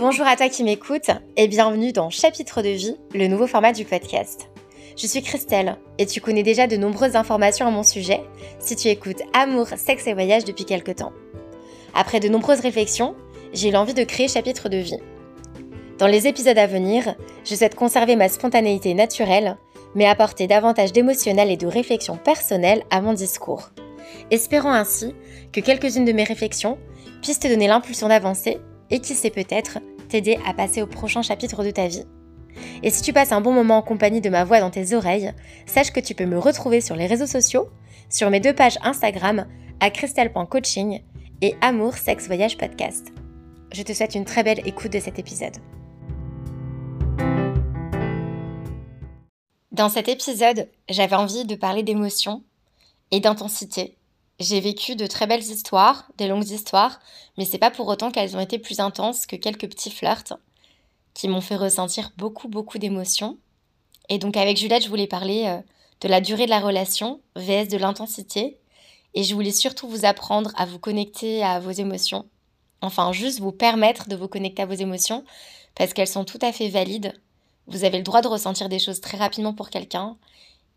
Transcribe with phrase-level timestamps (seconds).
[0.00, 3.84] Bonjour à toi qui m'écoute et bienvenue dans Chapitre de vie, le nouveau format du
[3.84, 4.48] podcast.
[4.96, 8.22] Je suis Christelle et tu connais déjà de nombreuses informations à mon sujet
[8.60, 11.12] si tu écoutes Amour, sexe et voyage depuis quelque temps.
[11.92, 13.14] Après de nombreuses réflexions,
[13.52, 14.96] j'ai eu l'envie de créer Chapitre de vie.
[15.98, 17.14] Dans les épisodes à venir,
[17.44, 19.58] je souhaite conserver ma spontanéité naturelle,
[19.94, 23.68] mais apporter davantage d'émotionnel et de réflexion personnelle à mon discours.
[24.30, 25.14] Espérant ainsi
[25.52, 26.78] que quelques-unes de mes réflexions
[27.20, 28.60] puissent te donner l'impulsion d'avancer
[28.90, 29.78] et qui sait peut-être
[30.10, 32.04] t'aider à passer au prochain chapitre de ta vie.
[32.82, 35.32] Et si tu passes un bon moment en compagnie de ma voix dans tes oreilles,
[35.66, 37.68] sache que tu peux me retrouver sur les réseaux sociaux,
[38.08, 39.46] sur mes deux pages Instagram
[39.80, 41.00] à christelle.coaching
[41.42, 43.06] et Amour, Sexe, Voyage Podcast.
[43.72, 45.56] Je te souhaite une très belle écoute de cet épisode.
[49.72, 52.42] Dans cet épisode, j'avais envie de parler d'émotion
[53.12, 53.96] et d'intensité
[54.40, 56.98] j'ai vécu de très belles histoires, des longues histoires,
[57.36, 60.32] mais c'est pas pour autant qu'elles ont été plus intenses que quelques petits flirts
[61.12, 63.36] qui m'ont fait ressentir beaucoup, beaucoup d'émotions.
[64.08, 65.60] Et donc avec Juliette, je voulais parler euh,
[66.00, 68.58] de la durée de la relation, vs de l'intensité,
[69.12, 72.26] et je voulais surtout vous apprendre à vous connecter à vos émotions.
[72.80, 75.24] Enfin, juste vous permettre de vous connecter à vos émotions,
[75.74, 77.12] parce qu'elles sont tout à fait valides.
[77.66, 80.16] Vous avez le droit de ressentir des choses très rapidement pour quelqu'un,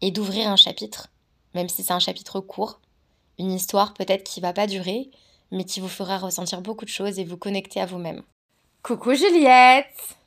[0.02, 1.08] et d'ouvrir un chapitre,
[1.54, 2.82] même si c'est un chapitre court
[3.40, 5.10] une histoire peut-être qui va pas durer,
[5.52, 8.24] mais qui vous fera ressentir beaucoup de choses et vous connecter à vous-même.
[8.82, 10.18] Coucou Juliette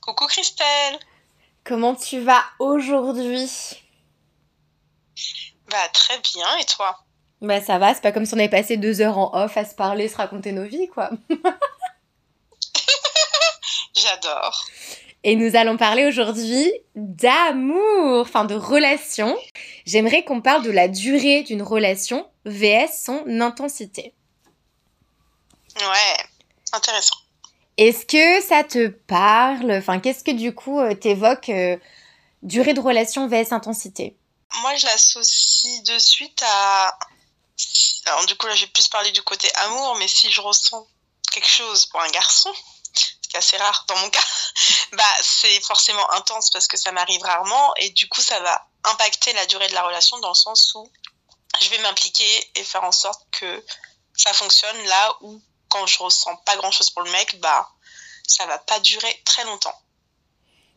[0.00, 0.98] Coucou Christelle
[1.64, 3.48] Comment tu vas aujourd'hui?
[5.70, 6.98] Bah très bien, et toi?
[7.40, 9.64] Bah ça va, c'est pas comme si on avait passé deux heures en off à
[9.64, 11.10] se parler, se raconter nos vies, quoi.
[13.94, 14.64] J'adore.
[15.24, 19.38] Et nous allons parler aujourd'hui d'amour, enfin de relation.
[19.86, 24.14] J'aimerais qu'on parle de la durée d'une relation vs son intensité.
[25.76, 26.24] Ouais,
[26.72, 27.16] intéressant.
[27.76, 29.72] Est-ce que ça te parle?
[29.72, 31.76] Enfin, qu'est-ce que du coup euh, t'évoques euh,
[32.42, 34.16] durée de relation vs intensité?
[34.60, 36.98] Moi, je l'associe de suite à.
[38.06, 40.86] Alors, du coup, là, j'ai plus parlé du côté amour, mais si je ressens
[41.32, 42.50] quelque chose pour un garçon,
[43.36, 44.24] assez rare dans mon cas,
[44.92, 49.32] bah c'est forcément intense parce que ça m'arrive rarement et du coup ça va impacter
[49.34, 50.90] la durée de la relation dans le sens où
[51.60, 53.64] je vais m'impliquer et faire en sorte que
[54.16, 57.68] ça fonctionne là où quand je ressens pas grand chose pour le mec, bah
[58.26, 59.74] ça va pas durer très longtemps.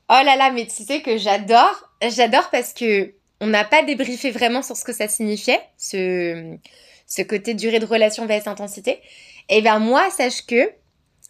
[0.10, 4.32] Oh là là, mais tu sais que j'adore, j'adore parce que on n'a pas débriefé
[4.32, 6.58] vraiment sur ce que ça signifiait, ce,
[7.24, 9.02] côté durée de relation vs intensité.
[9.50, 10.72] Et bien moi, sache que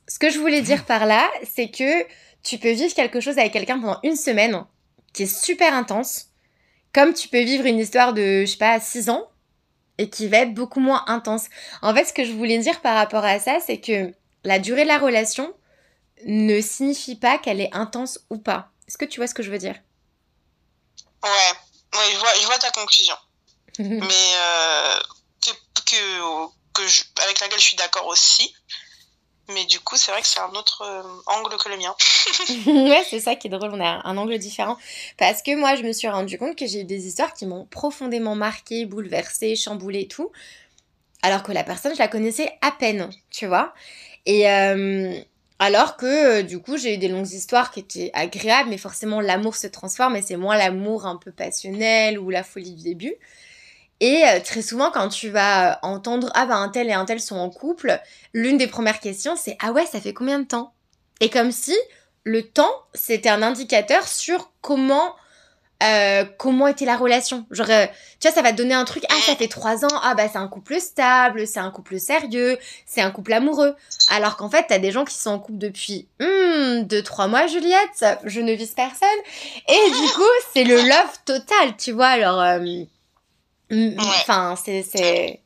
[0.08, 2.06] ce que je voulais dire par là, c'est que
[2.44, 4.66] tu peux vivre quelque chose avec quelqu'un pendant une semaine
[5.14, 6.28] qui est super intense,
[6.94, 9.30] comme tu peux vivre une histoire de, je sais pas, 6 ans
[9.98, 11.46] et qui va être beaucoup moins intense.
[11.82, 14.14] En fait, ce que je voulais dire par rapport à ça, c'est que
[14.44, 15.54] la durée de la relation
[16.26, 18.72] ne signifie pas qu'elle est intense ou pas.
[18.88, 19.76] Est-ce que tu vois ce que je veux dire?
[21.24, 23.16] Ouais, ouais je, vois, je vois ta conclusion.
[23.80, 25.00] Mais euh,
[25.42, 25.52] que,
[26.74, 28.54] que, je, avec laquelle je suis d'accord aussi.
[29.50, 31.96] Mais du coup, c'est vrai que c'est un autre euh, angle que le mien.
[32.90, 34.78] ouais, c'est ça qui est drôle, on a un angle différent.
[35.18, 37.66] Parce que moi, je me suis rendu compte que j'ai eu des histoires qui m'ont
[37.66, 40.32] profondément marqué, bouleversée, chamboulée et tout.
[41.22, 43.74] Alors que la personne, je la connaissais à peine, tu vois.
[44.26, 45.20] Et euh,
[45.60, 49.22] alors que, euh, du coup, j'ai eu des longues histoires qui étaient agréables, mais forcément,
[49.22, 53.16] l'amour se transforme et c'est moins l'amour un peu passionnel ou la folie du début.
[54.02, 57.06] Et euh, très souvent, quand tu vas euh, entendre Ah bah un tel et un
[57.06, 58.00] tel sont en couple,
[58.34, 60.74] l'une des premières questions c'est Ah ouais, ça fait combien de temps?
[61.22, 61.76] Et comme si
[62.24, 65.16] le temps c'était un indicateur sur comment.
[65.84, 69.22] Euh, comment était la relation Genre, tu vois, ça va te donner un truc, ah,
[69.26, 73.02] ça fait trois ans, ah, bah, c'est un couple stable, c'est un couple sérieux, c'est
[73.02, 73.76] un couple amoureux.
[74.10, 77.48] Alors qu'en fait, t'as des gens qui sont en couple depuis, hmm, deux, trois mois,
[77.48, 79.10] Juliette, je ne vise personne.
[79.68, 80.24] Et du coup,
[80.54, 82.42] c'est le love total, tu vois, alors,
[83.72, 85.42] Enfin, c'est.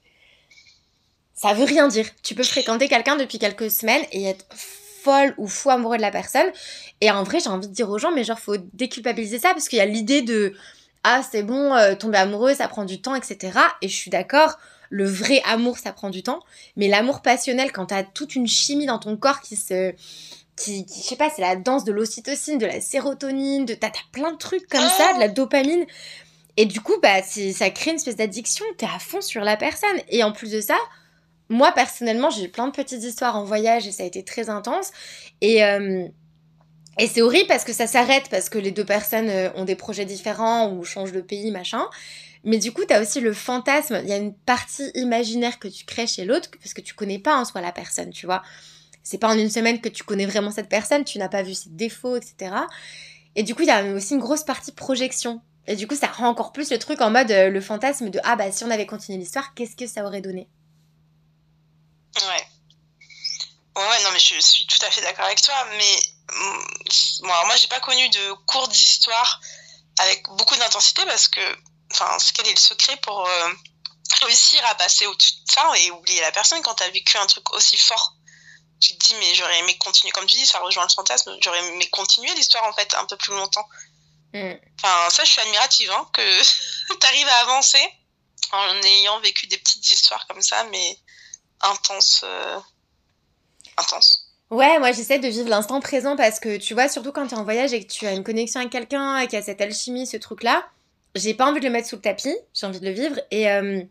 [1.35, 2.05] Ça veut rien dire.
[2.21, 6.11] Tu peux fréquenter quelqu'un depuis quelques semaines et être folle ou fou amoureux de la
[6.11, 6.47] personne.
[7.01, 9.69] Et en vrai, j'ai envie de dire aux gens, mais genre, faut déculpabiliser ça parce
[9.69, 10.53] qu'il y a l'idée de
[11.03, 13.57] Ah, c'est bon, euh, tomber amoureux, ça prend du temps, etc.
[13.81, 14.57] Et je suis d'accord,
[14.89, 16.41] le vrai amour, ça prend du temps.
[16.75, 19.93] Mais l'amour passionnel, quand t'as toute une chimie dans ton corps qui se.
[20.57, 23.91] Qui, je sais pas, c'est la danse de l'ocytocine, de la sérotonine, de t'as as
[24.11, 25.85] plein de trucs comme ça, de la dopamine.
[26.61, 29.95] Et du coup, bah, ça crée une espèce d'addiction, t'es à fond sur la personne.
[30.09, 30.77] Et en plus de ça,
[31.47, 34.49] moi personnellement, j'ai eu plein de petites histoires en voyage et ça a été très
[34.49, 34.91] intense.
[35.39, 36.05] Et, euh,
[36.97, 39.77] et c'est horrible parce que ça s'arrête, parce que les deux personnes euh, ont des
[39.77, 41.85] projets différents ou changent de pays, machin.
[42.43, 45.85] Mais du coup, t'as aussi le fantasme, il y a une partie imaginaire que tu
[45.85, 48.43] crées chez l'autre, parce que tu connais pas en soi la personne, tu vois.
[49.01, 51.53] C'est pas en une semaine que tu connais vraiment cette personne, tu n'as pas vu
[51.53, 52.53] ses défauts, etc.
[53.37, 55.39] Et du coup, il y a aussi une grosse partie projection.
[55.67, 58.19] Et du coup, ça rend encore plus le truc en mode euh, le fantasme de
[58.23, 60.49] ah bah si on avait continué l'histoire, qu'est-ce que ça aurait donné?
[62.15, 62.47] Ouais.
[63.75, 65.53] Ouais, non, mais je suis tout à fait d'accord avec toi.
[65.77, 65.95] Mais
[66.33, 66.63] mm,
[67.21, 69.39] bon, alors moi, j'ai pas connu de cours d'histoire
[69.99, 71.41] avec beaucoup d'intensité parce que,
[71.91, 73.49] enfin, quel est le secret pour euh,
[74.23, 77.25] réussir à passer au-dessus de ça et oublier la personne quand tu as vécu un
[77.27, 78.15] truc aussi fort?
[78.81, 81.59] Tu te dis, mais j'aurais aimé continuer, comme tu dis, ça rejoint le fantasme, j'aurais
[81.67, 83.67] aimé continuer l'histoire en fait un peu plus longtemps.
[84.33, 84.53] Mm.
[84.81, 86.21] Enfin, ça, je suis admirative, hein, que
[86.99, 87.81] tu arrives à avancer
[88.51, 90.97] en ayant vécu des petites histoires comme ça, mais
[91.61, 92.21] intenses.
[92.23, 92.59] Euh,
[93.77, 94.25] intenses.
[94.49, 97.37] Ouais, moi j'essaie de vivre l'instant présent parce que tu vois, surtout quand tu es
[97.37, 99.61] en voyage et que tu as une connexion avec quelqu'un et qu'il y a cette
[99.61, 100.67] alchimie, ce truc-là,
[101.13, 103.49] j'ai pas envie de le mettre sous le tapis, j'ai envie de le vivre et.
[103.49, 103.81] Euh,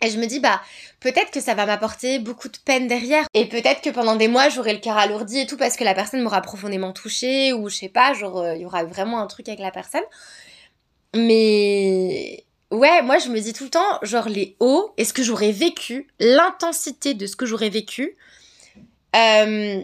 [0.00, 0.60] et je me dis, bah,
[1.00, 3.24] peut-être que ça va m'apporter beaucoup de peine derrière.
[3.34, 5.94] Et peut-être que pendant des mois, j'aurai le cœur alourdi et tout parce que la
[5.94, 9.26] personne m'aura profondément touchée ou je sais pas, genre, euh, il y aura vraiment un
[9.26, 10.04] truc avec la personne.
[11.16, 15.24] Mais ouais, moi, je me dis tout le temps, genre, les hauts et ce que
[15.24, 18.16] j'aurais vécu, l'intensité de ce que j'aurais vécu,
[19.16, 19.80] euh,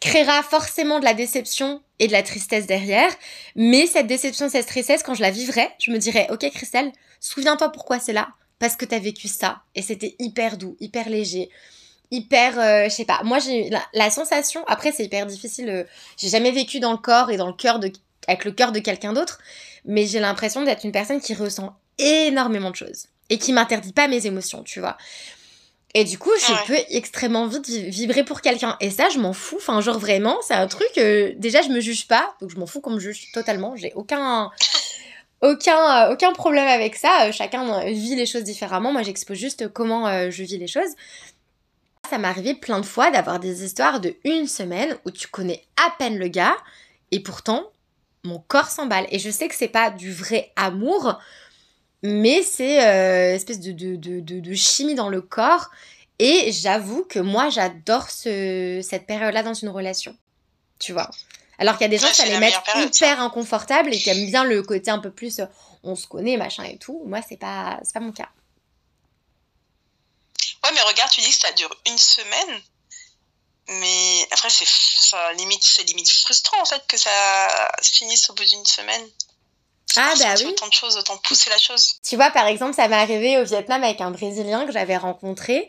[0.00, 3.10] créera forcément de la déception et de la tristesse derrière.
[3.54, 6.90] Mais cette déception, cette tristesse, quand je la vivrai, je me dirai, ok, Christelle,
[7.20, 8.28] souviens-toi pourquoi c'est là
[8.60, 11.50] parce que t'as vécu ça et c'était hyper doux, hyper léger,
[12.12, 13.22] hyper, euh, je sais pas.
[13.24, 15.84] Moi j'ai la, sensation, après c'est hyper difficile, euh,
[16.16, 17.90] j'ai jamais vécu dans le corps et dans le cœur de,
[18.28, 19.40] avec le cœur de quelqu'un d'autre,
[19.84, 24.06] mais j'ai l'impression d'être une personne qui ressent énormément de choses et qui m'interdit pas
[24.06, 24.96] mes émotions, tu vois.
[25.92, 28.76] Et du coup, je peux extrêmement vite vibrer pour quelqu'un.
[28.80, 29.56] Et ça, je m'en fous.
[29.56, 30.86] Enfin, genre vraiment, c'est un truc.
[30.98, 32.32] Euh, déjà, je me juge pas.
[32.40, 33.74] Donc, je m'en fous qu'on me juge totalement.
[33.74, 34.52] J'ai aucun
[35.42, 37.26] aucun, euh, aucun problème avec ça.
[37.26, 38.92] Euh, chacun euh, vit les choses différemment.
[38.92, 40.90] Moi, j'expose juste comment je vis les choses.
[42.10, 45.64] Ça m'est arrivé plein de fois d'avoir des histoires de une semaine où tu connais
[45.76, 46.56] à peine le gars
[47.10, 47.70] et pourtant
[48.24, 49.06] mon corps s'emballe.
[49.10, 51.18] Et je sais que c'est pas du vrai amour,
[52.02, 55.70] mais c'est une espèce de, de, de, chimie dans le corps.
[56.18, 60.14] Et j'avoue que moi, j'adore ce, cette période-là dans une relation.
[60.78, 61.10] Tu vois?
[61.60, 64.26] Alors qu'il y a des gens qui ça les met hyper inconfortables et qui aiment
[64.26, 65.46] bien le côté un peu plus euh,
[65.82, 67.02] on se connaît, machin et tout.
[67.06, 68.30] Moi, c'est pas, pas mon cas.
[70.64, 72.62] Ouais, mais regarde, tu dis que ça dure une semaine.
[73.68, 74.64] Mais après, c'est
[75.36, 77.10] limite, c'est limite frustrant en fait que ça
[77.82, 79.06] finisse au bout d'une semaine.
[79.96, 80.46] Ah bah oui.
[80.46, 81.94] Autant de choses, autant pousser la chose.
[82.02, 85.68] Tu vois, par exemple, ça m'est arrivé au Vietnam avec un Brésilien que j'avais rencontré.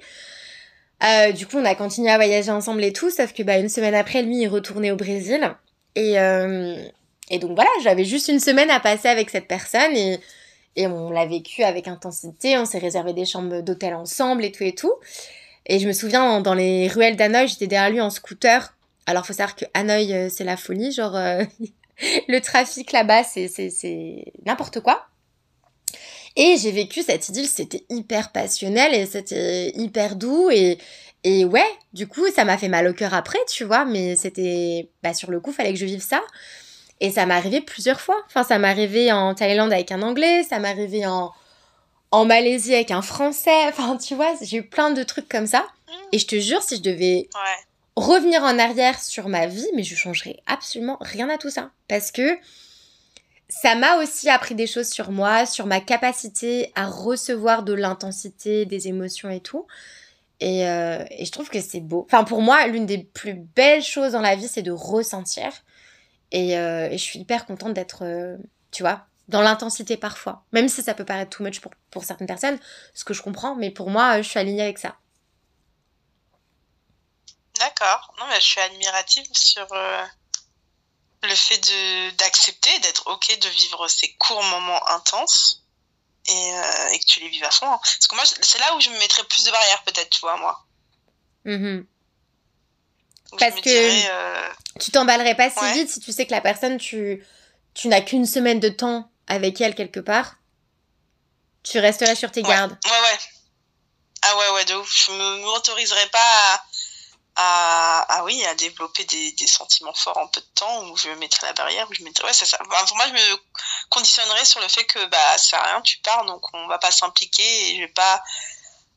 [1.03, 3.69] Euh, du coup, on a continué à voyager ensemble et tout, sauf que bah, une
[3.69, 5.55] semaine après, lui, il retournait au Brésil.
[5.95, 6.83] Et, euh,
[7.29, 10.19] et donc voilà, j'avais juste une semaine à passer avec cette personne et,
[10.75, 12.57] et on l'a vécu avec intensité.
[12.57, 14.93] On s'est réservé des chambres d'hôtel ensemble et tout et tout.
[15.65, 18.73] Et je me souviens, dans les ruelles d'Hanoï, j'étais derrière lui en scooter.
[19.05, 20.91] Alors, faut savoir que Hanoï, euh, c'est la folie.
[20.91, 21.43] Genre, euh,
[22.27, 25.05] le trafic là-bas, c'est n'importe quoi.
[26.35, 30.49] Et j'ai vécu cette idylle, c'était hyper passionnel et c'était hyper doux.
[30.49, 30.77] Et,
[31.23, 34.89] et ouais, du coup, ça m'a fait mal au cœur après, tu vois, mais c'était.
[35.03, 36.21] Bah, sur le coup, fallait que je vive ça.
[36.99, 38.17] Et ça m'est arrivé plusieurs fois.
[38.27, 41.31] Enfin, ça m'est arrivé en Thaïlande avec un Anglais, ça m'est arrivé en,
[42.11, 43.51] en Malaisie avec un Français.
[43.67, 45.65] Enfin, tu vois, j'ai eu plein de trucs comme ça.
[46.11, 47.27] Et je te jure, si je devais
[47.95, 51.71] revenir en arrière sur ma vie, mais je changerais absolument rien à tout ça.
[51.87, 52.37] Parce que
[53.49, 58.65] ça m'a aussi appris des choses sur moi, sur ma capacité à recevoir de l'intensité,
[58.65, 59.67] des émotions et tout.
[60.43, 62.05] Euh, et, je trouve que c'est beau.
[62.07, 65.51] Enfin, pour moi, l'une des plus belles choses dans la vie, c'est de ressentir.
[66.31, 68.37] Et, euh, je suis hyper contente d'être, euh,
[68.71, 70.43] tu vois, dans l'intensité parfois.
[70.51, 72.59] Même si ça peut paraître too much pour, pour certaines personnes,
[72.93, 74.95] ce que je comprends, mais pour moi, je suis alignée avec ça.
[77.59, 78.13] D'accord.
[78.19, 79.67] Non, mais je suis admirative sur
[81.23, 81.61] le fait
[82.17, 85.60] d'accepter, d'être OK de vivre ces courts moments intenses
[86.29, 87.67] euh, et, que tu les vives à fond.
[87.67, 87.79] Hein.
[87.81, 90.37] Parce que moi, c'est là où je me mettrais plus de barrières, peut-être, tu vois,
[90.37, 90.65] moi.
[91.45, 91.85] Mm-hmm.
[93.39, 94.49] Parce que euh,
[94.79, 97.25] tu t'emballerais pas si vite si tu sais que la personne, tu,
[97.73, 100.35] tu n'as qu'une semaine de temps avec elle quelque part.
[101.63, 102.77] Tu resterais sur tes gardes.
[102.85, 103.19] Ouais, ouais.
[104.23, 105.07] Ah ouais, ouais, de ouf.
[105.07, 105.11] Je
[105.41, 106.63] m'autoriserais pas
[107.35, 110.97] à à, ah oui, à développer des, des, sentiments forts en peu de temps, où
[110.97, 112.25] je mettrais la barrière, où je mettrais...
[112.25, 112.57] Ouais, c'est ça.
[112.57, 113.37] pour moi, je me
[113.89, 117.71] conditionnerais sur le fait que, bah, c'est rien, tu pars, donc on va pas s'impliquer
[117.71, 118.23] et je vais pas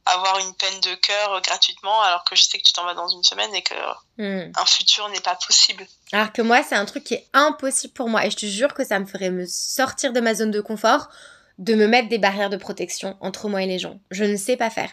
[0.07, 3.09] avoir une peine de cœur gratuitement alors que je sais que tu t'en vas dans
[3.09, 3.75] une semaine et que
[4.19, 4.53] hmm.
[4.55, 5.87] un futur n'est pas possible.
[6.13, 8.75] Alors que moi, c'est un truc qui est impossible pour moi et je te jure
[8.75, 11.09] que ça me ferait me sortir de ma zone de confort
[11.59, 13.99] de me mettre des barrières de protection entre moi et les gens.
[14.11, 14.91] Je ne sais pas faire.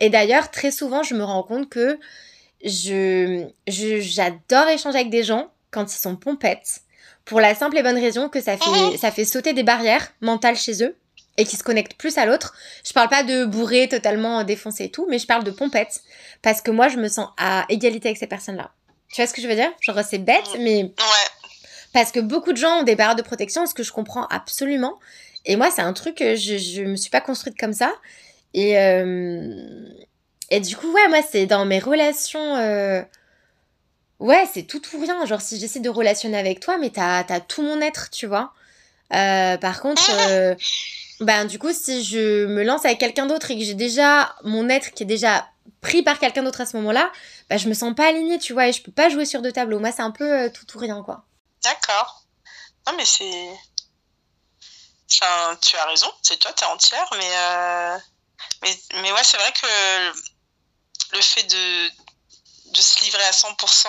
[0.00, 1.98] Et d'ailleurs, très souvent, je me rends compte que
[2.66, 6.80] je, j'adore échanger avec des gens quand ils sont pompettes,
[7.24, 8.96] pour la simple et bonne raison que ça fait, mhm.
[8.96, 10.96] ça fait sauter des barrières mentales chez eux
[11.36, 12.54] et qui se connectent plus à l'autre.
[12.84, 16.00] Je parle pas de bourré totalement défoncé et tout, mais je parle de pompettes
[16.42, 18.70] parce que moi je me sens à égalité avec ces personnes-là.
[19.08, 19.70] Tu vois ce que je veux dire?
[19.80, 20.62] Genre c'est bête, mhm.
[20.62, 20.92] mais ouais.
[21.92, 24.98] parce que beaucoup de gens ont des barrières de protection, ce que je comprends absolument.
[25.44, 27.92] Et moi c'est un truc que je je me suis pas construite comme ça
[28.54, 29.88] et euh,
[30.50, 33.02] et du coup ouais moi c'est dans mes relations euh,
[34.18, 35.24] Ouais, c'est tout ou rien.
[35.26, 38.52] Genre, si j'essaie de relationner avec toi, mais t'as as tout mon être, tu vois.
[39.12, 40.54] Euh, par contre, euh,
[41.20, 44.68] ben, du coup, si je me lance avec quelqu'un d'autre et que j'ai déjà mon
[44.68, 45.46] être qui est déjà
[45.82, 47.12] pris par quelqu'un d'autre à ce moment-là,
[47.50, 49.52] ben, je me sens pas alignée, tu vois, et je peux pas jouer sur deux
[49.52, 49.78] tableaux.
[49.78, 51.24] Moi, c'est un peu tout ou rien, quoi.
[51.62, 52.22] D'accord.
[52.86, 53.50] Non, mais c'est.
[55.12, 58.00] Enfin, tu as raison, c'est toi, t'es entière, mais,
[58.62, 59.02] mais.
[59.02, 60.35] Mais ouais, c'est vrai que
[61.16, 61.90] le fait de
[62.72, 63.86] de se livrer à 100%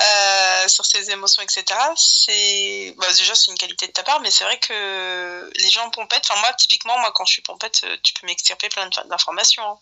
[0.00, 1.64] euh, sur ses émotions, etc.
[1.96, 5.90] C'est bah, déjà c'est une qualité de ta part, mais c'est vrai que les gens
[5.90, 6.24] pompettes.
[6.28, 9.62] Enfin moi typiquement moi quand je suis pompette, euh, tu peux m'extirper plein d'informations.
[9.62, 9.78] Hein.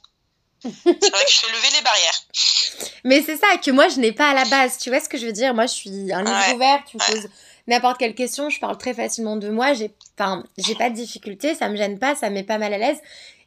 [0.64, 2.22] c'est vrai que je fais lever les barrières.
[3.04, 4.78] Mais c'est ça que moi je n'ai pas à la base.
[4.78, 5.52] Tu vois ce que je veux dire?
[5.52, 6.82] Moi je suis un livre ouvert.
[6.90, 7.28] Tu me poses
[7.66, 9.72] n'importe quelle question, je parle très facilement de moi.
[9.74, 12.72] J'ai, enfin, j'ai pas de difficulté, ça me gêne pas, ça me met pas mal
[12.74, 12.98] à l'aise.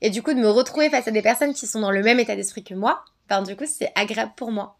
[0.01, 2.19] Et du coup de me retrouver face à des personnes qui sont dans le même
[2.19, 3.03] état d'esprit que moi,
[3.45, 4.75] du coup, c'est agréable pour moi.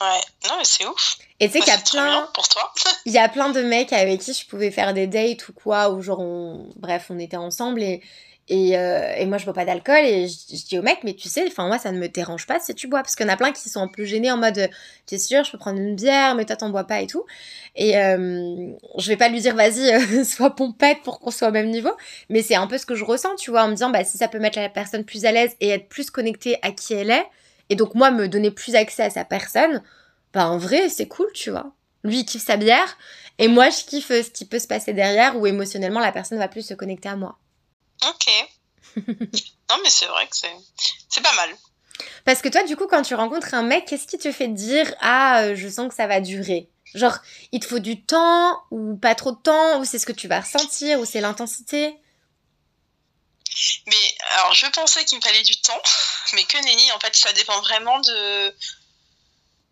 [0.00, 1.18] Ouais, non, mais c'est ouf.
[1.40, 2.26] Et tu sais qu'il y a plein.
[2.32, 2.72] Pour toi.
[3.04, 5.90] Il y a plein de mecs avec qui je pouvais faire des dates ou quoi,
[5.90, 6.72] ou genre, on...
[6.76, 8.02] bref, on était ensemble et
[8.52, 11.28] et, euh, et, moi, je bois pas d'alcool et je, dis au mec, mais tu
[11.28, 13.00] sais, enfin, moi, ça ne me dérange pas si tu bois.
[13.00, 14.68] Parce qu'il y en a plein qui sont un peu gênés en mode,
[15.06, 17.24] tu es sûr, je peux prendre une bière, mais toi, t'en bois pas et tout.
[17.76, 21.52] Et euh, je vais pas lui dire, vas-y, euh, sois pompette pour qu'on soit au
[21.52, 21.92] même niveau.
[22.28, 24.18] Mais c'est un peu ce que je ressens, tu vois, en me disant, bah, si
[24.18, 27.12] ça peut mettre la personne plus à l'aise et être plus connectée à qui elle
[27.12, 27.26] est,
[27.68, 29.80] et donc moi, me donner plus accès à sa personne,
[30.34, 31.72] bah, en vrai, c'est cool, tu vois.
[32.02, 32.98] Lui, il kiffe sa bière,
[33.38, 36.48] et moi, je kiffe ce qui peut se passer derrière, où émotionnellement, la personne va
[36.48, 37.38] plus se connecter à moi.
[38.08, 38.26] Ok.
[38.96, 41.56] non, mais c'est vrai que c'est pas mal.
[42.24, 44.92] Parce que toi, du coup, quand tu rencontres un mec, qu'est-ce qui te fait dire
[45.00, 46.68] Ah, euh, je sens que ça va durer?
[46.94, 47.16] Genre,
[47.52, 50.26] il te faut du temps ou pas trop de temps Ou c'est ce que tu
[50.26, 51.96] vas ressentir Ou c'est l'intensité?
[53.86, 55.80] Mais alors, je pensais qu'il me fallait du temps,
[56.34, 58.56] mais que nenni, en fait, ça dépend vraiment de.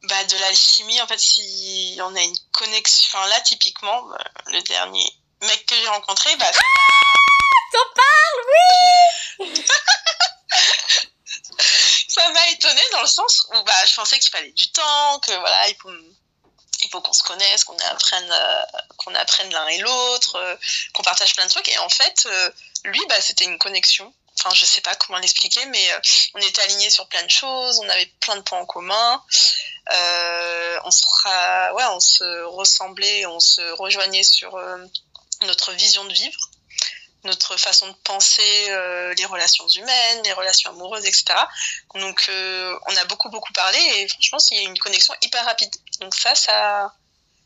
[0.02, 3.18] Bah, de l'alchimie, en fait, si on a une connexion.
[3.18, 6.50] Enfin, là, typiquement, bah, le dernier mec que j'ai rencontré, bah,
[7.72, 8.40] T'en parles,
[9.38, 9.62] oui
[12.08, 15.32] Ça m'a étonné dans le sens où bah, je pensais qu'il fallait du temps, que
[15.32, 18.62] voilà, il faut, qu'on se connaisse, qu'on apprenne, euh,
[18.96, 20.56] qu'on apprenne l'un et l'autre, euh,
[20.94, 21.68] qu'on partage plein de trucs.
[21.68, 22.50] Et en fait, euh,
[22.84, 24.12] lui, bah, c'était une connexion.
[24.38, 25.84] Enfin, je sais pas comment l'expliquer, mais
[26.34, 29.22] on était alignés sur plein de choses, on avait plein de points en commun.
[30.84, 34.56] on se ressemblait, on se rejoignait sur
[35.42, 36.50] notre vision de vivre
[37.28, 41.24] notre façon de penser euh, les relations humaines, les relations amoureuses, etc.
[41.94, 45.44] Donc euh, on a beaucoup beaucoup parlé et franchement il y a une connexion hyper
[45.44, 45.70] rapide.
[46.00, 46.92] Donc ça, ça,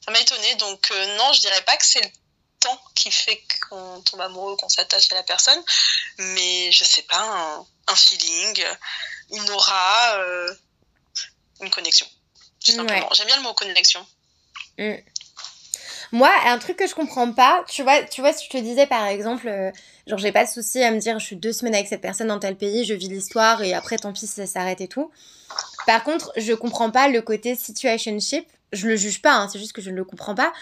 [0.05, 0.55] ça m'a étonné.
[0.57, 2.11] Donc euh, non, je dirais pas que c'est le
[2.61, 5.62] temps qui fait qu'on tombe amoureux, qu'on s'attache à la personne,
[6.19, 8.65] mais je sais pas, un, feeling,
[9.31, 10.17] une aura,
[11.61, 12.07] une connexion.
[12.65, 13.09] Tout simplement.
[13.12, 14.07] J'aime bien le mot connexion.
[14.79, 14.95] Mm.
[16.12, 18.87] Moi, un truc que je comprends pas, tu vois, tu vois, si je te disais
[18.87, 19.71] par exemple, euh,
[20.07, 22.28] genre j'ai pas de souci à me dire je suis deux semaines avec cette personne
[22.28, 25.11] dans tel pays, je vis l'histoire et après tant pis si ça s'arrête et tout.
[25.87, 28.47] Par contre, je comprends pas le côté situationship.
[28.73, 30.52] Je le juge pas, hein, c'est juste que je ne le comprends pas.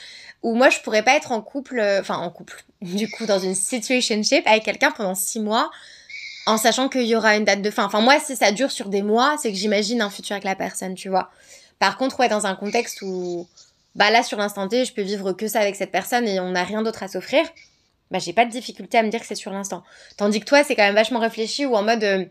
[0.43, 3.39] Ou moi, je pourrais pas être en couple, euh, enfin en couple, du coup, dans
[3.39, 5.71] une situationship avec quelqu'un pendant six mois
[6.47, 7.85] en sachant qu'il y aura une date de fin.
[7.85, 10.57] Enfin, moi, si ça dure sur des mois, c'est que j'imagine un futur avec la
[10.57, 11.31] personne, tu vois.
[11.79, 13.47] Par contre, ouais, dans un contexte où
[13.95, 16.51] bah là sur l'instant T, je peux vivre que ça avec cette personne et on
[16.51, 17.45] n'a rien d'autre à s'offrir,
[18.11, 19.85] bah j'ai pas de difficulté à me dire que c'est sur l'instant.
[20.17, 22.25] Tandis que toi, c'est quand même vachement réfléchi ou en mode euh,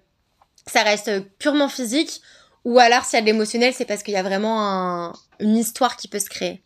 [0.68, 2.22] ça reste purement physique
[2.66, 5.98] ou alors si y a de l'émotionnel, c'est parce qu'il y a vraiment une histoire
[5.98, 6.62] qui peut se créer.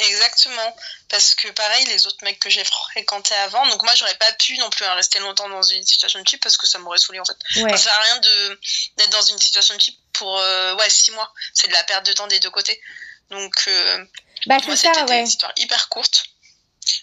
[0.00, 0.76] Exactement,
[1.08, 4.56] parce que pareil, les autres mecs que j'ai fréquentés avant, donc moi j'aurais pas pu
[4.58, 7.18] non plus hein, rester longtemps dans une situation de type parce que ça m'aurait saoulé
[7.18, 7.36] en fait.
[7.52, 8.20] Ça sert à rien
[8.96, 12.06] d'être dans une situation de type pour euh, ouais six mois, c'est de la perte
[12.06, 12.80] de temps des deux côtés.
[13.30, 14.04] Donc, euh,
[14.46, 15.20] bah, c'est ça, ouais.
[15.20, 16.24] une histoire hyper courte.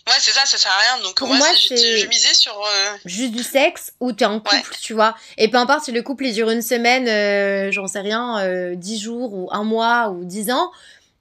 [0.08, 1.04] Ouais, c'est ça, ça sert à rien.
[1.04, 2.60] Donc, Pour moi, c'est je misais sur.
[2.60, 5.16] Euh, juste du sexe ou t'es en couple, tu vois.
[5.38, 9.00] Et peu importe si le couple il dure une semaine, euh, j'en sais rien, dix
[9.00, 10.72] jours ou un mois ou dix ans,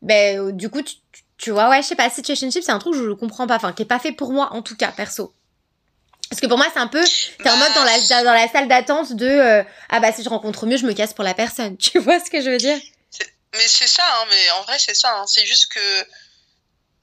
[0.01, 0.97] ben, du coup, tu,
[1.37, 3.57] tu vois, ouais, je sais pas, situationship, c'est un truc que je ne comprends pas,
[3.57, 5.35] enfin, qui est pas fait pour moi, en tout cas, perso.
[6.31, 7.05] Parce que pour moi, c'est un peu,
[7.43, 10.29] t'es en mode dans la, dans la salle d'attente de, euh, ah bah si je
[10.29, 11.77] rencontre mieux, je me casse pour la personne.
[11.79, 12.79] Tu vois ce que je veux dire?
[13.55, 15.17] Mais c'est ça, hein, mais en vrai, c'est ça.
[15.17, 15.27] Hein.
[15.27, 16.01] C'est juste que,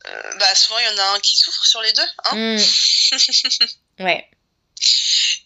[0.05, 2.08] euh, bah souvent, il y en a un qui souffre sur les deux.
[2.25, 4.03] Hein mmh.
[4.03, 4.29] ouais.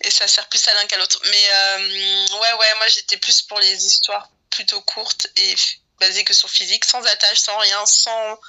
[0.01, 1.19] Et ça sert plus à l'un qu'à l'autre.
[1.29, 5.55] Mais euh, ouais, ouais, moi j'étais plus pour les histoires plutôt courtes et
[5.99, 8.39] basées que sur physique, sans attache, sans rien, sans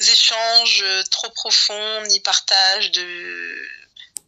[0.00, 3.68] échanges trop profonds, ni partage de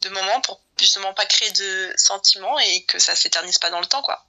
[0.03, 3.87] de moments pour justement pas créer de sentiments et que ça s'éternise pas dans le
[3.87, 4.25] temps, quoi.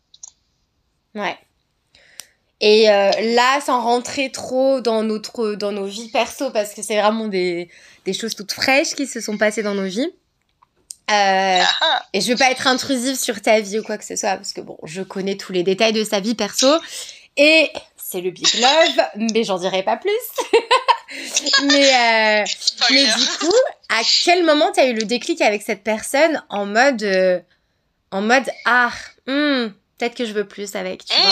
[1.14, 1.38] Ouais.
[2.62, 7.00] Et euh, là, sans rentrer trop dans, notre, dans nos vies perso, parce que c'est
[7.00, 7.70] vraiment des,
[8.06, 10.12] des, choses toutes fraîches qui se sont passées dans nos vies.
[11.10, 11.64] Euh,
[12.14, 14.54] et je veux pas être intrusive sur ta vie ou quoi que ce soit, parce
[14.54, 16.68] que bon, je connais tous les détails de sa vie perso.
[17.38, 20.12] Et c'est le big love, mais j'en dirai pas plus.
[21.64, 22.46] mais, euh,
[22.92, 23.56] mais du coup,
[23.90, 27.40] à quel moment tu as eu le déclic avec cette personne en mode, euh,
[28.12, 28.92] en mode ah,
[29.26, 31.32] hmm, peut-être que je veux plus avec, tu vois?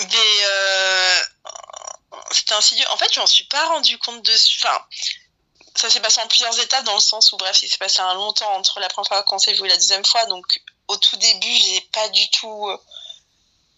[0.00, 0.08] Hmm.
[0.14, 1.20] euh,
[2.32, 2.86] C'était insidieux.
[2.90, 4.32] En fait, je m'en suis pas rendu compte de.
[4.32, 4.84] Enfin,
[5.74, 8.14] ça s'est passé en plusieurs étapes dans le sens où, bref, il s'est passé un
[8.14, 10.24] long temps entre la première fois qu'on s'est vu et la deuxième fois.
[10.26, 10.46] Donc,
[10.88, 12.68] au tout début, j'ai pas du tout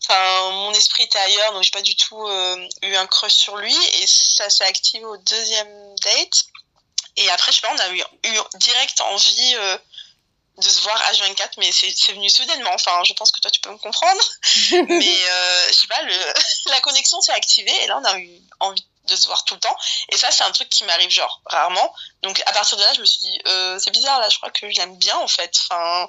[0.04, 3.56] Enfin, mon esprit était ailleurs, donc j'ai pas du tout euh, eu un crush sur
[3.56, 3.76] lui.
[4.00, 6.44] Et ça s'est activé au deuxième date.
[7.16, 9.78] Et après, je sais pas, on a eu, eu direct envie euh,
[10.58, 12.72] de se voir H24, mais c'est venu soudainement.
[12.74, 14.20] Enfin, je pense que toi, tu peux me comprendre.
[14.72, 16.14] mais euh, je sais pas, le,
[16.70, 19.60] la connexion s'est activée et là, on a eu envie de se voir tout le
[19.60, 19.76] temps.
[20.10, 21.94] Et ça, c'est un truc qui m'arrive genre rarement.
[22.22, 24.50] Donc à partir de là, je me suis dit, euh, c'est bizarre là, je crois
[24.50, 25.54] que je l'aime bien en fait.
[25.64, 26.08] Enfin,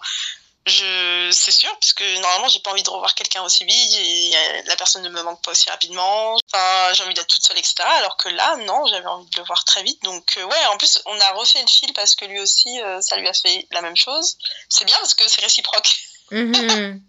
[0.66, 4.32] je c'est sûr parce que normalement j'ai pas envie de revoir quelqu'un aussi vite et
[4.36, 6.38] euh, la personne ne me manque pas aussi rapidement.
[6.51, 9.46] Enfin j'ai envie d'être toute seule etc alors que là non j'avais envie de le
[9.46, 10.01] voir très vite.
[10.04, 13.01] Donc euh, ouais en plus on a refait le fil parce que lui aussi euh,
[13.01, 14.38] ça lui a fait la même chose.
[14.70, 16.00] C'est bien parce que c'est réciproque.
[16.32, 17.01] Mm-hmm.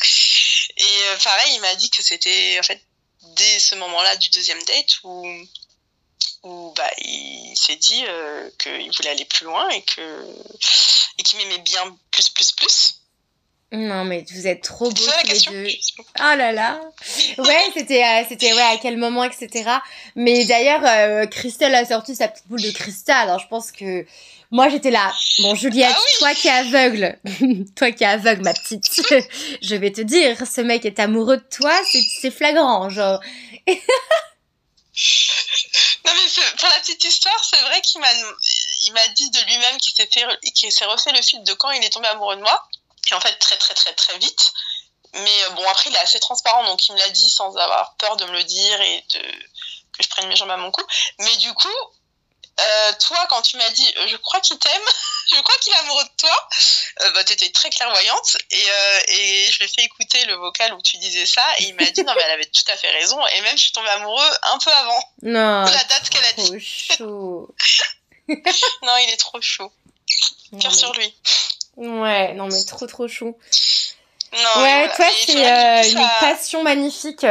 [0.76, 2.82] et pareil il m'a dit que c'était en fait
[3.36, 5.26] dès ce moment là du deuxième date où
[6.42, 8.04] où bah, il s'est dit
[8.58, 10.24] qu'il voulait aller plus loin et que
[11.18, 12.98] et qu'il m'aimait bien plus plus plus
[13.70, 15.70] non, mais vous êtes trop beaux tous les deux.
[16.20, 16.80] Oh là là.
[17.36, 19.70] Ouais, c'était, euh, c'était, ouais, à quel moment, etc.
[20.16, 23.28] Mais d'ailleurs, euh, Christelle a sorti sa petite boule de cristal.
[23.28, 24.06] Alors, je pense que
[24.50, 25.12] moi, j'étais là.
[25.40, 27.18] Bon, Juliette, ah toi qui es aveugle,
[27.76, 28.86] toi qui es aveugle, ma petite,
[29.62, 31.74] je vais te dire, ce mec est amoureux de toi,
[32.22, 33.20] c'est, flagrant, genre.
[36.04, 38.12] non, mais pour la petite histoire, c'est vrai qu'il m'a,
[38.84, 41.70] il m'a dit de lui-même qu'il s'est fait, qu'il s'est refait le fil de quand
[41.70, 42.68] il est tombé amoureux de moi
[43.14, 44.52] en fait très très très très vite.
[45.14, 47.94] Mais euh, bon, après, il est assez transparent, donc il me l'a dit sans avoir
[47.96, 49.18] peur de me le dire et que
[50.00, 50.82] je prenne mes jambes à mon cou.
[51.20, 51.68] Mais du coup,
[52.58, 54.82] euh, toi, quand tu m'as dit, je crois qu'il t'aime,
[55.32, 56.48] je crois qu'il est amoureux de toi,
[57.02, 58.66] euh, bah, tu étais très clairvoyante et,
[59.08, 61.84] et je lui ai fait écouter le vocal où tu disais ça et il m'a
[61.90, 64.30] dit, non, mais elle avait tout à fait raison et même je suis tombée amoureux
[64.42, 66.60] un peu avant non, la date qu'elle a dit.
[66.60, 67.54] Chaud.
[68.28, 69.72] non, il est trop chaud.
[70.60, 71.14] Cœur sur lui.
[71.76, 73.36] Ouais, non mais trop trop chou.
[74.32, 77.24] ouais, toi c'est euh, une passion magnifique.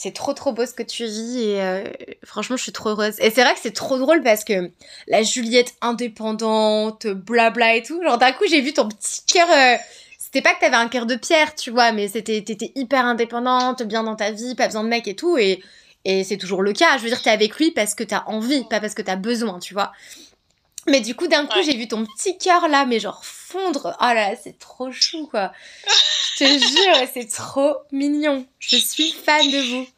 [0.00, 1.82] C'est trop trop beau ce que tu vis et euh,
[2.24, 3.16] franchement je suis trop heureuse.
[3.18, 4.70] Et c'est vrai que c'est trop drôle parce que
[5.08, 9.48] la Juliette indépendante, blabla et tout, genre d'un coup j'ai vu ton petit cœur...
[9.50, 9.76] Euh,
[10.16, 13.82] c'était pas que t'avais un cœur de pierre, tu vois, mais c'était t'étais hyper indépendante,
[13.82, 15.38] bien dans ta vie, pas besoin de mec et tout.
[15.38, 15.62] Et,
[16.04, 16.98] et c'est toujours le cas.
[16.98, 19.58] Je veux dire, t'es avec lui parce que t'as envie, pas parce que t'as besoin,
[19.58, 19.92] tu vois.
[20.86, 23.96] Mais du coup, d'un coup, j'ai vu ton petit cœur là, mais genre fondre.
[24.00, 25.52] Oh là, c'est trop chou, quoi.
[26.38, 28.46] Je te jure, c'est trop mignon.
[28.58, 29.88] Je suis fan de vous.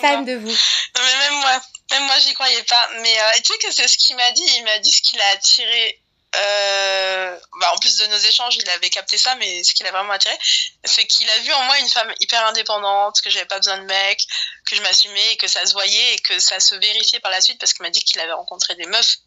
[0.00, 0.48] fan de vous.
[0.48, 2.88] Non, mais même moi, même moi, j'y croyais pas.
[3.00, 4.44] Mais euh, tu sais que c'est ce qu'il m'a dit.
[4.56, 5.98] Il m'a dit ce qu'il a attiré.
[6.34, 9.90] Euh, bah, en plus de nos échanges, il avait capté ça, mais ce qu'il a
[9.90, 10.34] vraiment attiré,
[10.82, 13.84] c'est qu'il a vu en moi une femme hyper indépendante, que j'avais pas besoin de
[13.84, 14.24] mec,
[14.64, 17.42] que je m'assumais, et que ça se voyait et que ça se vérifiait par la
[17.42, 19.18] suite parce qu'il m'a dit qu'il avait rencontré des meufs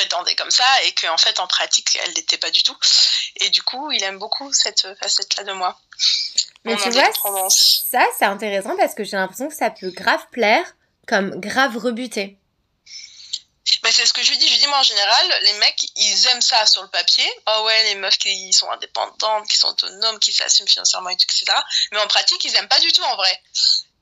[0.00, 2.76] prétendait comme ça et qu'en fait en pratique elle l'était pas du tout
[3.36, 5.78] et du coup il aime beaucoup cette facette là de moi
[6.64, 7.10] mais tu vois
[7.50, 10.74] ça c'est intéressant parce que j'ai l'impression que ça peut grave plaire
[11.06, 12.38] comme grave rebuter
[13.82, 14.46] mais c'est ce que je lui dis.
[14.46, 17.28] Je lui dis, moi, en général, les mecs, ils aiment ça sur le papier.
[17.46, 21.44] Oh ouais, les meufs qui sont indépendantes, qui sont autonomes, qui s'assument financièrement, etc.
[21.92, 23.42] Mais en pratique, ils aiment pas du tout en vrai.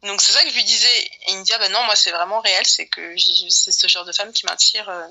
[0.05, 0.99] Donc c'est ça que je lui disais.
[0.99, 2.65] Et il me dit, ah ben non, moi, c'est vraiment réel.
[2.67, 3.15] C'est que
[3.51, 4.89] c'est ce genre de femme qui m'attire.
[4.89, 5.07] Euh,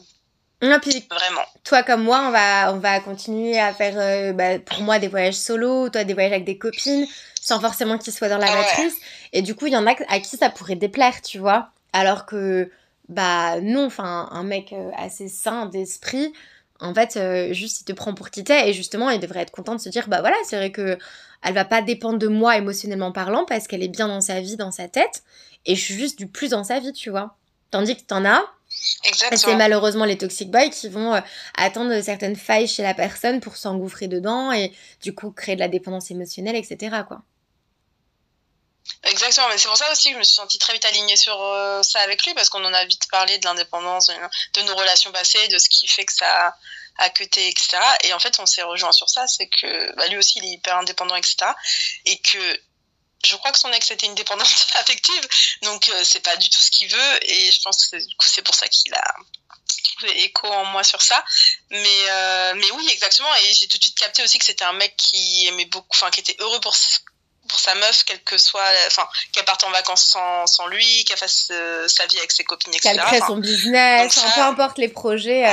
[0.61, 1.45] non, puis, Vraiment.
[1.63, 5.07] Toi comme moi, on va, on va continuer à faire, euh, bah, pour moi, des
[5.07, 7.05] voyages solo, toi des voyages avec des copines,
[7.39, 8.95] sans forcément qu'ils soient dans la matrice.
[9.33, 11.69] Et du coup, il y en a à qui ça pourrait déplaire, tu vois.
[11.93, 12.71] Alors que,
[13.07, 16.33] bah non, enfin, un mec euh, assez sain d'esprit,
[16.79, 19.51] En fait, euh, juste il te prend pour qui t'es et justement, il devrait être
[19.51, 20.97] content de se dire bah voilà, c'est vrai que
[21.43, 24.57] elle va pas dépendre de moi émotionnellement parlant parce qu'elle est bien dans sa vie,
[24.57, 25.23] dans sa tête
[25.65, 27.35] et je suis juste du plus dans sa vie, tu vois.
[27.71, 28.43] Tandis que t'en as
[29.35, 31.21] c'est malheureusement les toxic boys qui vont euh,
[31.55, 35.67] attendre certaines failles chez la personne pour s'engouffrer dedans et du coup créer de la
[35.67, 36.97] dépendance émotionnelle, etc.
[37.07, 37.21] Quoi.
[39.03, 41.41] Exactement, mais c'est pour ça aussi que je me suis sentie très vite alignée sur
[41.41, 45.11] euh, ça avec lui, parce qu'on en a vite parlé de l'indépendance, de nos relations
[45.11, 46.55] passées, de ce qui fait que ça
[46.97, 47.77] a cuté, etc.
[48.05, 50.53] Et en fait, on s'est rejoint sur ça, c'est que bah, lui aussi, il est
[50.53, 51.35] hyper indépendant, etc.
[52.05, 52.59] Et que
[53.25, 55.27] je crois que son ex était une dépendance affective,
[55.63, 58.55] donc euh, c'est pas du tout ce qu'il veut, et je pense que c'est pour
[58.55, 59.15] ça qu'il a
[59.95, 61.23] trouvé écho en moi sur ça.
[61.71, 64.73] Mais, euh, mais oui, exactement, et j'ai tout de suite capté aussi que c'était un
[64.73, 66.75] mec qui aimait beaucoup, enfin, qui était heureux pour
[67.47, 71.17] pour sa meuf, quelle que soit, enfin, qu'elle parte en vacances sans, sans lui, qu'elle
[71.17, 72.95] fasse euh, sa vie avec ses copines, etc.
[72.95, 75.45] Qu'elle crée son business, peu importe les projets,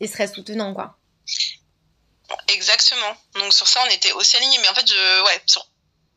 [0.00, 0.98] il serait soutenant, quoi.
[2.48, 3.16] Exactement.
[3.34, 4.58] Donc sur ça, on était aussi alignés.
[4.58, 5.66] Mais en fait, je, ouais, sur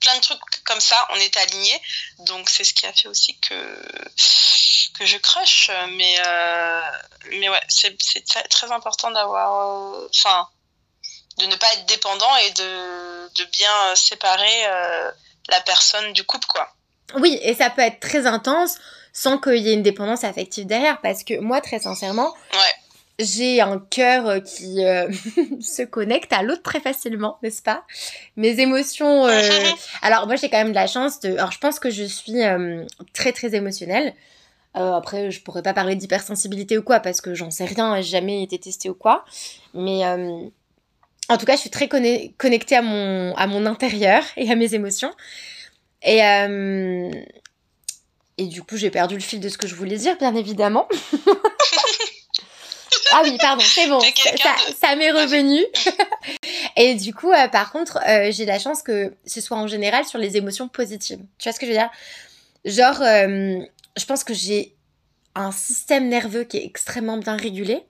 [0.04, 1.82] plein de trucs comme ça, on est alignés.
[2.20, 3.54] Donc c'est ce qui a fait aussi que
[5.00, 5.72] que je crush.
[5.98, 6.82] Mais euh,
[7.32, 7.96] mais ouais, c'est
[8.50, 10.48] très important d'avoir, euh, enfin,
[11.38, 15.12] de ne pas être dépendant et de, de bien séparer euh,
[15.50, 16.70] la personne du couple, quoi.
[17.16, 18.78] Oui, et ça peut être très intense
[19.14, 21.00] sans qu'il y ait une dépendance affective derrière.
[21.02, 22.83] Parce que moi, très sincèrement, ouais
[23.20, 25.12] j'ai un cœur euh, qui euh,
[25.62, 27.86] se connecte à l'autre très facilement, n'est-ce pas?
[28.38, 29.26] Mes émotions.
[29.26, 29.42] Euh,
[30.02, 31.34] alors moi j'ai quand même de la chance de.
[31.34, 32.42] Alors je pense que je suis
[33.14, 34.14] très très émotionnelle.
[34.74, 38.44] après je pourrais pas parler d'hypersensibilité ou quoi parce que j'en sais rien, j'ai jamais
[38.44, 39.26] été testée ou quoi.
[39.74, 44.56] Mais en tout cas je suis très connectée à mon à mon intérieur et à
[44.56, 45.12] mes émotions.
[46.02, 46.20] Et
[48.40, 50.88] et du coup j'ai perdu le fil de ce que je voulais dire bien évidemment.
[53.14, 54.00] Ah oui, pardon, c'est bon.
[54.00, 55.60] Ça, m'est revenu.
[56.78, 60.06] et du coup, euh, par contre, euh, j'ai la chance que ce soit en général
[60.06, 61.20] sur les émotions positives.
[61.38, 61.92] Tu vois ce que je veux dire?
[62.66, 63.60] Genre, euh,
[63.98, 64.76] je pense que j'ai
[65.36, 67.84] un système nerveux qui est extrêmement bien régulé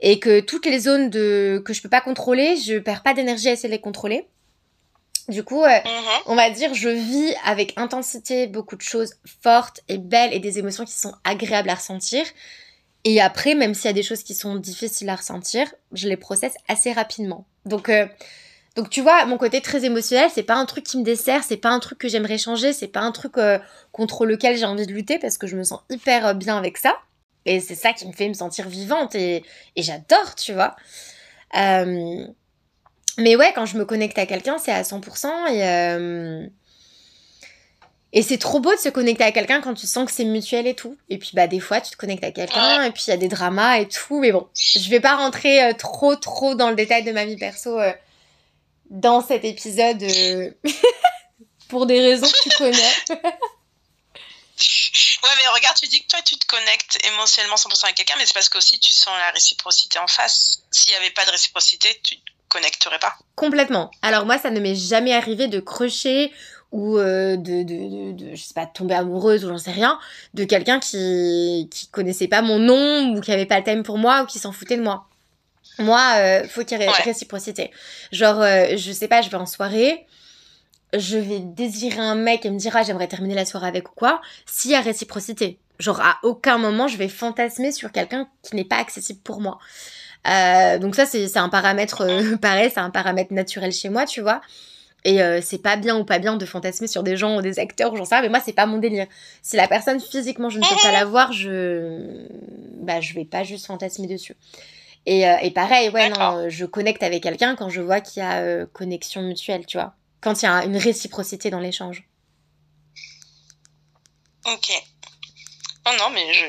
[0.00, 3.48] et que toutes les zones de que je peux pas contrôler, je perds pas d'énergie
[3.48, 4.26] à essayer de les contrôler.
[5.28, 5.82] Du coup, mhm.
[6.26, 10.58] on va dire, je vis avec intensité beaucoup de choses fortes et belles et des
[10.58, 12.24] émotions qui sont agréables à ressentir.
[13.08, 16.16] Et après, même s'il y a des choses qui sont difficiles à ressentir, je les
[16.16, 17.46] processe assez rapidement.
[17.64, 18.04] Donc, euh,
[18.74, 21.56] donc tu vois, mon côté très émotionnel, c'est pas un truc qui me dessert, c'est
[21.56, 23.60] pas un truc que j'aimerais changer, c'est pas un truc euh,
[23.92, 26.78] contre lequel j'ai envie de lutter parce que je me sens hyper euh, bien avec
[26.78, 26.96] ça.
[27.44, 29.44] Et c'est ça qui me fait me sentir vivante et,
[29.76, 30.74] j'adore, tu vois.
[31.54, 32.26] mais
[33.36, 36.50] ouais, quand je me connecte à quelqu'un, c'est à 100% et
[38.12, 40.66] et c'est trop beau de se connecter à quelqu'un quand tu sens que c'est mutuel
[40.66, 40.96] et tout.
[41.08, 43.16] Et puis bah des fois tu te connectes à quelqu'un et puis il y a
[43.16, 44.20] des dramas et tout.
[44.20, 47.36] Mais bon, je vais pas rentrer euh, trop trop dans le détail de ma vie
[47.36, 47.92] perso euh,
[48.90, 50.50] dans cet épisode euh,
[51.68, 52.72] pour des raisons que tu connais.
[53.10, 53.38] ouais
[55.36, 58.34] mais regarde, tu dis que toi tu te connectes émotionnellement 100% avec quelqu'un, mais c'est
[58.34, 60.62] parce que aussi tu sens la réciprocité en face.
[60.70, 63.16] S'il y avait pas de réciprocité, tu te connecterais pas.
[63.34, 63.90] Complètement.
[64.00, 66.32] Alors moi ça ne m'est jamais arrivé de crocher
[66.72, 69.98] ou euh, de, de, de, je sais pas, tomber amoureuse ou j'en sais rien,
[70.34, 73.98] de quelqu'un qui, qui connaissait pas mon nom ou qui avait pas le thème pour
[73.98, 75.06] moi ou qui s'en foutait de moi.
[75.78, 77.70] Moi, euh, faut qu'il y ait réciprocité.
[78.10, 80.06] Genre, euh, je sais pas, je vais en soirée,
[80.96, 83.94] je vais désirer un mec et me dire, ah, j'aimerais terminer la soirée avec ou
[83.94, 85.58] quoi, s'il y a réciprocité.
[85.78, 89.58] Genre, à aucun moment, je vais fantasmer sur quelqu'un qui n'est pas accessible pour moi.
[90.26, 92.06] Euh, donc ça, c'est un paramètre,
[92.40, 94.40] pareil, c'est un paramètre naturel chez moi, tu vois.
[95.06, 97.60] Et euh, c'est pas bien ou pas bien de fantasmer sur des gens ou des
[97.60, 99.06] acteurs ou j'en sais rien, mais moi c'est pas mon délire.
[99.40, 102.26] Si la personne physiquement je ne peux pas la voir, je
[102.80, 104.34] bah je vais pas juste fantasmer dessus.
[105.06, 108.26] Et, euh, et pareil, ouais, non, je connecte avec quelqu'un quand je vois qu'il y
[108.26, 109.94] a euh, connexion mutuelle, tu vois.
[110.20, 112.02] Quand il y a une réciprocité dans l'échange.
[114.44, 114.72] Ok.
[115.86, 116.46] Non, non, mais je,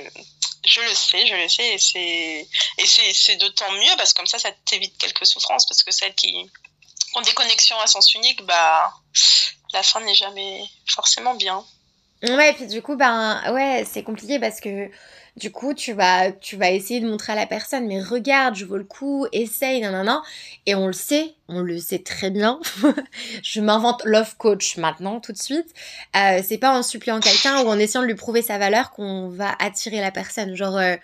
[0.65, 2.47] je le sais, je le sais, et c'est,
[2.79, 6.15] et c'est, d'autant mieux parce que comme ça, ça t'évite quelques souffrances parce que celles
[6.15, 6.49] qui,
[7.23, 8.93] des connexions à sens unique, bah,
[9.73, 11.63] la fin n'est jamais forcément bien.
[12.23, 14.89] Ouais, et puis du coup, ben, ouais, c'est compliqué parce que
[15.35, 18.65] du coup, tu vas, tu vas essayer de montrer à la personne, mais regarde, je
[18.65, 20.21] vaux le coup, essaye, nan, nan, nan.
[20.65, 22.59] Et on le sait, on le sait très bien.
[23.43, 25.67] je m'invente love coach maintenant, tout de suite.
[26.15, 29.29] Euh, c'est pas en suppliant quelqu'un ou en essayant de lui prouver sa valeur qu'on
[29.29, 30.55] va attirer la personne.
[30.55, 30.95] Genre, euh,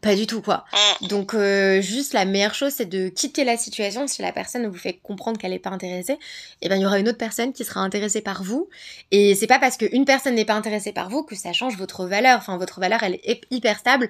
[0.00, 0.64] pas du tout, quoi.
[1.02, 1.06] Mm.
[1.08, 4.06] Donc, euh, juste la meilleure chose, c'est de quitter la situation.
[4.06, 6.18] Si la personne vous fait comprendre qu'elle n'est pas intéressée, et
[6.62, 8.68] eh ben, il y aura une autre personne qui sera intéressée par vous.
[9.10, 12.06] Et c'est pas parce qu'une personne n'est pas intéressée par vous que ça change votre
[12.06, 12.38] valeur.
[12.38, 14.08] Enfin, votre valeur, elle est hyper stable.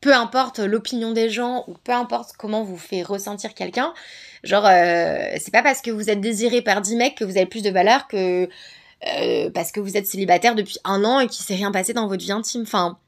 [0.00, 3.94] peu importe l'opinion des gens ou peu importe comment vous fait ressentir quelqu'un,
[4.42, 7.46] genre, euh, c'est pas parce que vous êtes désiré par 10 mecs que vous avez
[7.46, 8.48] plus de valeur que
[9.06, 12.06] euh, parce que vous êtes célibataire depuis un an et qu'il s'est rien passé dans
[12.06, 12.62] votre vie intime.
[12.62, 12.98] Enfin,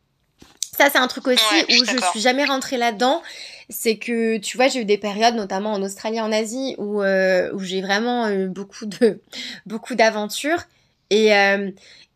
[0.77, 3.23] ça, c'est un truc aussi où je suis jamais rentrée là-dedans.
[3.71, 7.51] C'est que, tu vois, j'ai eu des périodes, notamment en Australie, en Asie, où, euh,
[7.55, 9.21] où j'ai vraiment eu beaucoup de
[9.67, 10.63] beaucoup d'aventures.
[11.11, 11.29] Et,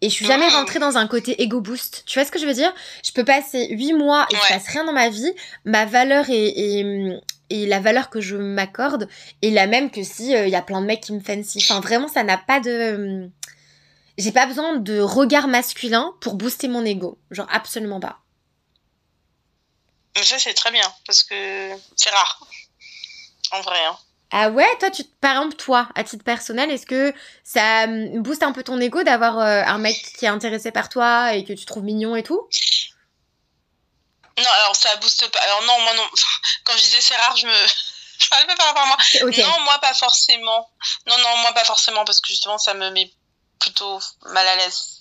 [0.00, 0.58] et je suis jamais ah.
[0.58, 2.02] rentrée dans un côté ego boost.
[2.06, 2.72] Tu vois ce que je veux dire?
[3.04, 4.40] Je peux passer huit mois et ouais.
[4.48, 5.32] je passe rien dans ma vie.
[5.64, 9.08] Ma valeur est, et la valeur que je m'accorde
[9.42, 11.58] est la même que si il euh, y a plein de mecs qui me fancy.
[11.62, 13.28] Enfin, vraiment, ça n'a pas de.
[14.18, 17.18] J'ai pas besoin de regard masculin pour booster mon ego.
[17.30, 18.20] Genre, absolument pas.
[20.18, 22.40] Mais ça, c'est très bien parce que c'est rare.
[23.52, 23.84] En vrai.
[23.84, 23.98] Hein.
[24.30, 28.52] Ah ouais, toi, tu, par exemple, toi, à titre personnel, est-ce que ça booste un
[28.52, 31.64] peu ton ego d'avoir euh, un mec qui est intéressé par toi et que tu
[31.64, 32.46] trouves mignon et tout?
[34.36, 35.40] Non, alors ça booste pas.
[35.40, 36.08] Alors non, moi non.
[36.64, 37.52] Quand je disais c'est rare, je me.
[38.18, 38.96] je parle pas par rapport à moi.
[39.22, 40.70] Non, moi pas forcément.
[41.06, 43.10] Non, non, moi pas forcément parce que justement ça me met
[43.58, 44.97] plutôt mal à l'aise.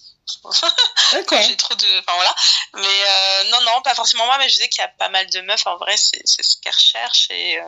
[1.41, 1.99] J'ai trop de.
[1.99, 2.35] Enfin voilà.
[2.75, 5.27] Mais euh, non, non, pas forcément moi, mais je sais qu'il y a pas mal
[5.29, 7.59] de meufs, en vrai, c'est ce qu'elles recherchent et.
[7.59, 7.63] Euh,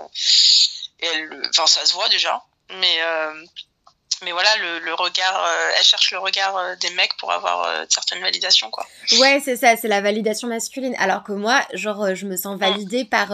[1.02, 2.42] et elle, enfin, ça se voit déjà.
[2.72, 3.34] Mais, euh,
[4.22, 8.22] mais voilà, le, le regard, euh, elle cherche le regard des mecs pour avoir certaines
[8.22, 8.86] validations, quoi.
[9.14, 10.96] Ouais, c'est ça, c'est la validation masculine.
[11.00, 13.30] Alors que moi, genre, je me sens validée par,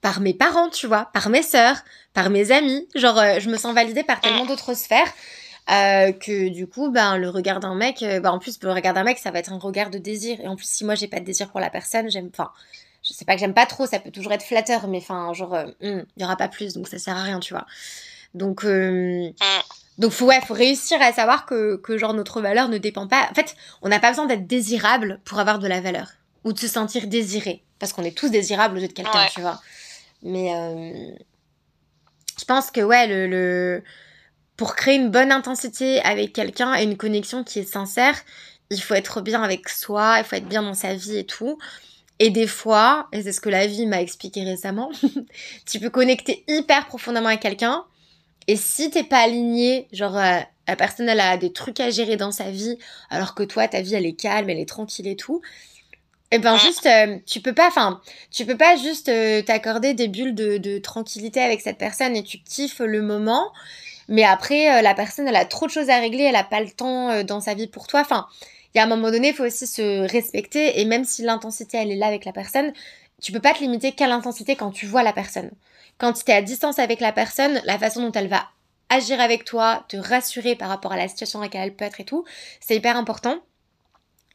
[0.00, 1.76] par mes parents, tu vois, par mes sœurs,
[2.12, 2.88] par mes amis.
[2.96, 5.12] Genre, je me sens validée par tellement d'autres sphères.
[5.70, 9.18] Que du coup, ben, le regard d'un mec, ben, en plus, le regard d'un mec,
[9.18, 10.40] ça va être un regard de désir.
[10.40, 12.30] Et en plus, si moi, j'ai pas de désir pour la personne, j'aime.
[12.32, 12.50] Enfin,
[13.02, 15.54] je sais pas que j'aime pas trop, ça peut toujours être flatteur, mais enfin, genre,
[15.54, 17.66] euh, hmm, il y aura pas plus, donc ça sert à rien, tu vois.
[18.34, 19.30] Donc, euh,
[19.98, 23.26] donc faut, ouais, faut réussir à savoir que, que, genre, notre valeur ne dépend pas.
[23.30, 26.08] En fait, on n'a pas besoin d'être désirable pour avoir de la valeur,
[26.44, 29.40] ou de se sentir désiré, parce qu'on est tous désirables aux yeux de quelqu'un, tu
[29.40, 29.60] vois.
[30.22, 31.10] Mais euh,
[32.38, 33.82] je pense que, ouais, le, le,
[34.60, 38.14] pour créer une bonne intensité avec quelqu'un et une connexion qui est sincère,
[38.68, 41.56] il faut être bien avec soi, il faut être bien dans sa vie et tout.
[42.18, 44.90] Et des fois, et c'est ce que la vie m'a expliqué récemment,
[45.66, 47.86] tu peux connecter hyper profondément avec quelqu'un.
[48.48, 52.18] Et si t'es pas aligné, genre euh, la personne elle a des trucs à gérer
[52.18, 52.76] dans sa vie,
[53.08, 55.40] alors que toi ta vie elle est calme, elle est tranquille et tout.
[56.32, 59.94] Et eh ben juste, euh, tu peux pas, enfin, tu peux pas juste euh, t'accorder
[59.94, 63.50] des bulles de, de, tranquillité avec cette personne et tu kiffes le moment,
[64.10, 66.70] mais après la personne elle a trop de choses à régler, elle a pas le
[66.70, 68.00] temps dans sa vie pour toi.
[68.00, 68.26] Enfin,
[68.74, 71.78] il y a un moment donné, il faut aussi se respecter et même si l'intensité
[71.78, 72.72] elle est là avec la personne,
[73.22, 75.50] tu peux pas te limiter qu'à l'intensité quand tu vois la personne.
[75.98, 78.46] Quand tu es à distance avec la personne, la façon dont elle va
[78.88, 82.00] agir avec toi, te rassurer par rapport à la situation dans laquelle elle peut être
[82.00, 82.24] et tout,
[82.60, 83.38] c'est hyper important.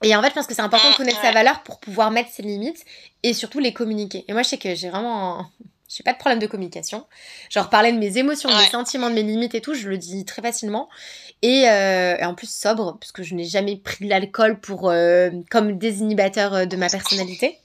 [0.03, 2.29] Et en fait, je pense que c'est important de connaître sa valeur pour pouvoir mettre
[2.29, 2.85] ses limites
[3.23, 4.25] et surtout les communiquer.
[4.27, 5.45] Et moi, je sais que j'ai vraiment
[5.87, 7.05] j'ai pas de problème de communication.
[7.49, 9.97] Genre parler de mes émotions, de mes sentiments, de mes limites et tout, je le
[9.97, 10.89] dis très facilement.
[11.43, 15.29] Euh, et, en plus sobre, parce que je n'ai jamais pris de l'alcool pour euh,
[15.51, 17.59] comme désinhibateur euh, de ma personnalité.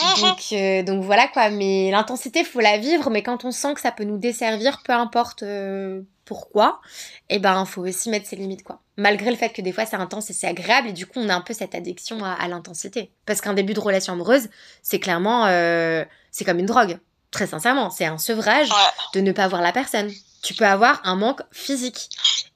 [0.20, 3.92] Donc, donc voilà quoi, mais l'intensité, faut la vivre, mais quand on sent que ça
[3.92, 5.44] peut nous desservir, peu importe
[6.24, 6.80] pourquoi,
[7.28, 8.80] et eh ben faut aussi mettre ses limites quoi.
[8.96, 11.28] Malgré le fait que des fois c'est intense et c'est agréable, et du coup on
[11.28, 13.10] a un peu cette addiction à, l'intensité.
[13.26, 14.48] Parce qu'un début de relation amoureuse,
[14.82, 15.46] c'est clairement,
[16.30, 16.98] c'est comme une drogue.
[17.30, 18.68] Très sincèrement, c'est un sevrage
[19.14, 20.10] de ne pas voir la personne
[20.42, 22.08] tu peux avoir un manque physique.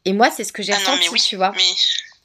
[0.04, 1.52] Et moi, c'est ce que j'ai ah ressenti, tu vois.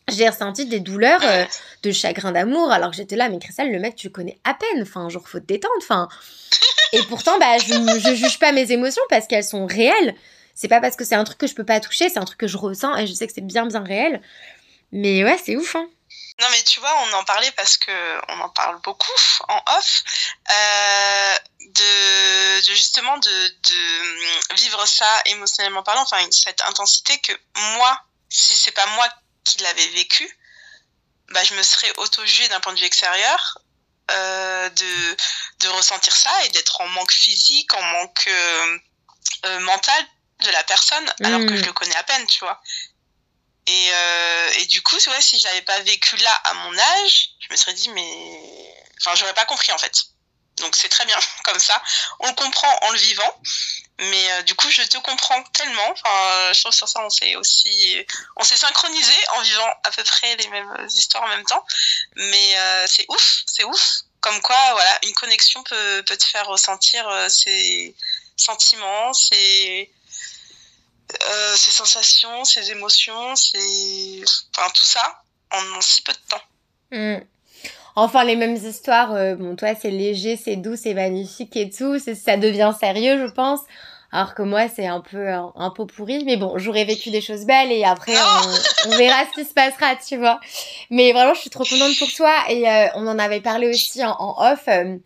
[0.10, 1.46] J'ai ressenti des douleurs euh,
[1.84, 4.54] de chagrin d'amour, alors que j'étais là, mais Christelle, le mec, tu le connais à
[4.54, 4.82] peine.
[4.82, 5.74] Enfin, genre, faut te détendre.
[5.80, 6.08] Enfin.
[6.94, 10.16] Et pourtant, bah, je, je juge pas mes émotions parce qu'elles sont réelles.
[10.56, 12.40] C'est pas parce que c'est un truc que je peux pas toucher, c'est un truc
[12.40, 14.22] que je ressens et je sais que c'est bien, bien réel.
[14.92, 15.88] Mais ouais, c'est ouf, hein.
[16.42, 17.92] Non, mais tu vois, on en parlait parce que
[18.32, 19.12] on en parle beaucoup
[19.48, 20.04] en off,
[20.50, 27.34] euh, de, justement de, de, vivre ça émotionnellement parlant, enfin cette intensité que
[27.76, 29.08] moi, si c'est pas moi
[29.50, 30.30] qui l'avais vécu,
[31.30, 33.60] bah, je me serais auto-jugée d'un point de vue extérieur
[34.12, 35.18] euh, de,
[35.60, 38.78] de ressentir ça et d'être en manque physique, en manque euh,
[39.46, 40.06] euh mental
[40.44, 41.66] de la personne, alors que je mm.
[41.66, 42.62] le connais à peine, tu vois.
[43.68, 43.92] Et,
[44.58, 47.74] et du coup, ouais, si j'avais pas vécu là à mon âge, je me serais
[47.74, 48.74] dit, mais.
[48.98, 50.06] Enfin, j'aurais pas compris en fait.
[50.60, 51.82] Donc c'est très bien comme ça.
[52.20, 53.42] On le comprend en le vivant.
[54.00, 55.92] Mais euh, du coup, je te comprends tellement.
[55.92, 57.98] Enfin, je trouve sur ça, on s'est aussi,
[58.38, 61.66] on s'est synchronisé en vivant à peu près les mêmes histoires en même temps.
[62.16, 64.04] Mais euh, c'est ouf, c'est ouf.
[64.22, 67.96] Comme quoi, voilà, une connexion peut, te faire ressentir euh, ses
[68.36, 69.92] sentiments, ses,
[71.30, 74.24] euh, sensations, ses émotions, ses...
[74.56, 76.44] Enfin, tout ça en, si peu de temps.
[76.92, 77.20] Hmm.
[78.02, 79.14] Enfin les mêmes histoires.
[79.14, 82.00] euh, bon, toi c'est léger, c'est doux, c'est magnifique et tout.
[82.00, 83.60] c'est- Ça devient sérieux, je pense.
[84.12, 86.24] Alors que moi c'est un peu un, un pot pourri.
[86.26, 89.54] Mais bon, j'aurais vécu des choses belles et après on, on verra ce qui se
[89.54, 90.40] passera, tu vois.
[90.90, 94.04] Mais vraiment, je suis trop contente pour toi et euh, on en avait parlé aussi
[94.04, 94.64] en, en off.
[94.68, 94.98] euh,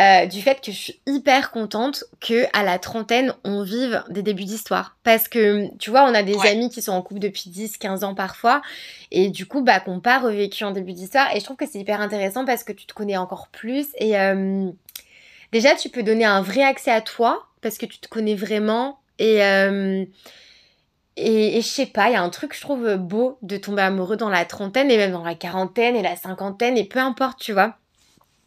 [0.00, 4.22] euh, du fait que je suis hyper contente que à la trentaine on vive des
[4.22, 4.96] débuts d'histoire.
[5.04, 6.48] Parce que tu vois on a des Ouais.
[6.50, 8.60] amis qui sont en couple depuis 10 15 ans parfois.
[9.12, 11.34] Et du coup bah qu'on pas revécu en début d'histoire.
[11.34, 13.86] Et je trouve que c'est hyper intéressant parce que tu te connais encore plus.
[13.98, 14.68] Et euh,
[15.52, 18.98] déjà tu peux donner un vrai accès à toi parce que tu te connais vraiment.
[19.20, 20.04] Et euh,
[21.16, 23.56] et, et je sais pas, il y a un truc que je trouve beau de
[23.56, 26.98] tomber amoureux dans la trentaine et même dans la quarantaine et la cinquantaine et peu
[26.98, 27.76] importe, tu vois.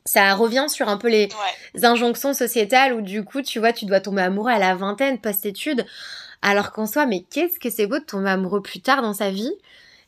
[0.07, 1.27] Ça revient sur un peu les,
[1.75, 1.85] Ouais.
[1.85, 5.85] injonctions sociétales où du coup, tu vois, tu dois tomber amoureux à la vingtaine, post-études,
[6.41, 9.29] alors qu'en soi, mais qu'est-ce que c'est beau de tomber amoureux plus tard dans sa
[9.29, 9.51] vie.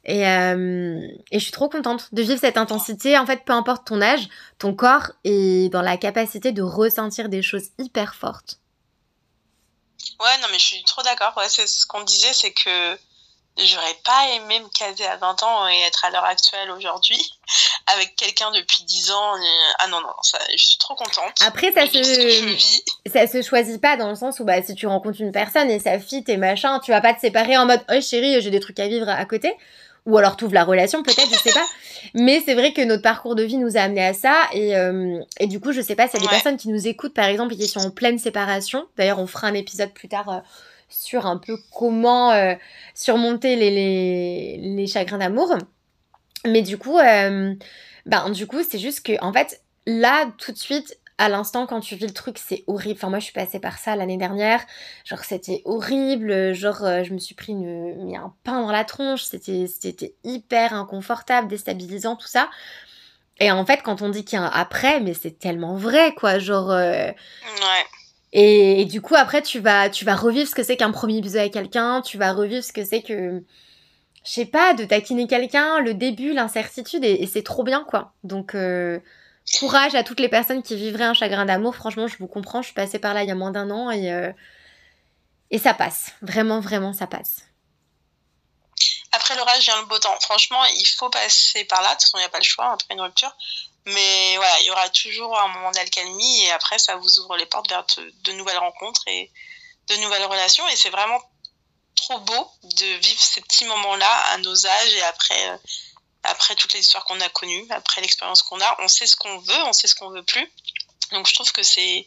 [0.06, 3.18] Et, euh, et je suis trop contente de vivre cette intensité.
[3.18, 7.42] En fait, peu importe ton âge, ton corps est dans la capacité de ressentir des
[7.42, 8.60] choses hyper fortes.
[10.20, 11.34] Ouais, non, mais je suis trop d'accord.
[11.38, 12.98] Ouais, c'est ce qu'on disait, c'est que
[13.66, 17.18] j'aurais pas aimé me caser à 20 ans et être à l'heure actuelle aujourd'hui
[17.94, 19.36] avec quelqu'un depuis 10 ans.
[19.38, 21.34] et- Ah non, non, ça, je suis trop contente.
[21.46, 22.58] Après, ça se,
[23.12, 25.80] ça se choisit pas dans le sens où bah, si tu rencontres une personne et
[25.80, 28.60] ça fit et machin, tu vas pas te séparer en mode Oh chérie, j'ai des
[28.60, 29.54] trucs à vivre à côté.
[30.06, 31.66] Ou alors t'ouvres la relation, peut-être, je sais pas.
[32.16, 34.48] Mais c'est vrai que notre parcours de vie nous a amené à ça.
[34.54, 36.32] Et, euh, et du coup, je sais pas s'il y a des Ouais.
[36.32, 38.88] personnes qui nous écoutent, par exemple, et qui sont en pleine séparation.
[38.98, 40.40] D'ailleurs, on fera un épisode plus tard euh,
[40.90, 42.56] sur un peu comment euh,
[42.94, 45.56] surmonter les, les, les chagrins d'amour.
[46.46, 47.54] Mais du coup, euh,
[48.06, 51.82] ben, du coup, c'est juste que, en fait, là, tout de suite, à l'instant, quand
[51.82, 52.96] tu vis le truc, c'est horrible.
[52.98, 54.62] Enfin, moi, je suis passée par ça l'année dernière.
[55.04, 56.54] Genre, c'était horrible.
[56.54, 59.24] Genre, euh, je me suis pris une, mis un pain dans la tronche.
[59.24, 62.50] C'était, hyper inconfortable, déstabilisant, tout ça.
[63.42, 66.14] Et en fait, quand on dit qu'il y a un après, mais c'est tellement vrai,
[66.16, 66.40] quoi.
[66.40, 67.16] Genre, Ouais.
[68.32, 71.38] Et, du coup, après, tu vas, tu vas revivre ce que c'est qu'un premier bisou
[71.38, 72.02] avec quelqu'un.
[72.02, 73.44] Tu vas revivre ce que c'est que,
[74.24, 77.04] je sais pas, de taquiner quelqu'un, le début, l'incertitude.
[77.04, 78.14] Et, c'est trop bien, quoi.
[78.24, 79.00] Donc, euh,
[79.58, 81.76] courage à toutes les personnes qui vivraient un chagrin d'amour.
[81.76, 82.62] Franchement, je vous comprends.
[82.62, 84.32] Je suis passée par là il y a moins d'un an et, euh,
[85.50, 86.12] et ça passe.
[86.22, 87.38] Vraiment, vraiment, ça passe.
[89.12, 90.16] Après l'orage vient le beau temps.
[90.22, 91.90] Franchement, il faut passer par là.
[91.90, 93.36] De toute façon, il n'y a pas le choix après une rupture.
[93.94, 97.46] Mais voilà, il y aura toujours un moment d'alcalmie et après, ça vous ouvre les
[97.46, 97.86] portes vers
[98.24, 99.32] de, nouvelles rencontres et
[99.88, 100.68] de nouvelles relations.
[100.70, 101.22] Et c'est vraiment
[101.96, 105.58] trop beau de vivre ces petits moments-là à nos âges et après, euh,
[106.24, 108.78] après toutes les histoires qu'on a connues, après l'expérience qu'on a.
[108.80, 110.52] On sait ce qu'on veut, on sait ce qu'on veut plus.
[111.12, 112.06] Donc je trouve que c'est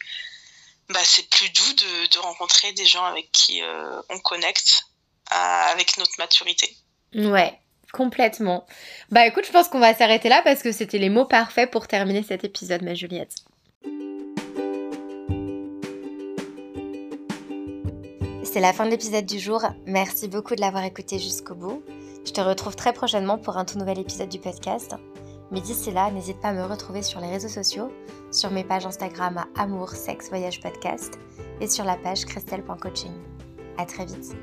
[0.88, 4.86] bah, plus doux de, de rencontrer des gens avec qui euh, on connecte
[5.30, 6.76] avec notre maturité.
[7.14, 7.58] Ouais,
[7.92, 8.66] complètement.
[9.10, 11.86] Bah écoute, je pense qu'on va s'arrêter là parce que c'était les mots parfaits pour
[11.86, 13.34] terminer cet épisode, ma Juliette.
[18.44, 19.62] C'est la fin de l'épisode du jour.
[19.86, 21.82] Merci beaucoup de l'avoir écouté jusqu'au bout.
[22.26, 24.94] Je te retrouve très prochainement pour un tout nouvel épisode du podcast.
[25.50, 27.90] Mais d'ici là, n'hésite pas à me retrouver sur les réseaux sociaux,
[28.30, 31.18] sur mes pages Instagram à Amour, Sexe, Voyage Podcast
[31.60, 33.12] et sur la page christelle.coaching.
[33.78, 34.34] À très vite.